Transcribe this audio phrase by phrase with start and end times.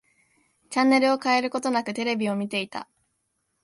[0.71, 2.89] チャンネルを変えることなく、テレビを見ていた。